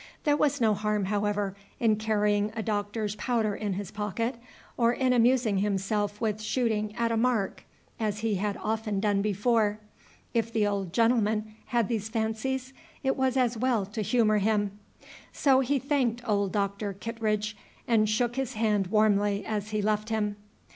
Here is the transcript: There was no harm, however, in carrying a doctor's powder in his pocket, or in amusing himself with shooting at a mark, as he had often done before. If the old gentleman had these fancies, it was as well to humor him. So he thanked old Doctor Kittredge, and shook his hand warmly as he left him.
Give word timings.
There 0.23 0.35
was 0.35 0.59
no 0.59 0.73
harm, 0.73 1.05
however, 1.05 1.55
in 1.79 1.95
carrying 1.95 2.51
a 2.55 2.63
doctor's 2.63 3.13
powder 3.17 3.53
in 3.55 3.73
his 3.73 3.91
pocket, 3.91 4.37
or 4.75 4.93
in 4.93 5.13
amusing 5.13 5.59
himself 5.59 6.19
with 6.19 6.41
shooting 6.41 6.95
at 6.95 7.11
a 7.11 7.17
mark, 7.17 7.63
as 7.99 8.21
he 8.21 8.33
had 8.33 8.57
often 8.57 8.99
done 8.99 9.21
before. 9.21 9.77
If 10.33 10.51
the 10.51 10.65
old 10.65 10.91
gentleman 10.91 11.53
had 11.65 11.87
these 11.87 12.09
fancies, 12.09 12.73
it 13.03 13.15
was 13.15 13.37
as 13.37 13.55
well 13.59 13.85
to 13.85 14.01
humor 14.01 14.39
him. 14.39 14.71
So 15.31 15.59
he 15.59 15.77
thanked 15.77 16.27
old 16.27 16.51
Doctor 16.51 16.93
Kittredge, 16.93 17.55
and 17.87 18.09
shook 18.09 18.37
his 18.37 18.53
hand 18.55 18.87
warmly 18.87 19.45
as 19.45 19.69
he 19.69 19.83
left 19.83 20.09
him. 20.09 20.35